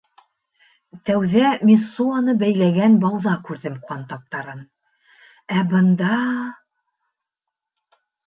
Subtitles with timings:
[1.09, 4.63] Тәүҙә Мессуаны бәйләгән бауҙа күрҙем ҡан таптарын,
[5.59, 6.17] ә бында...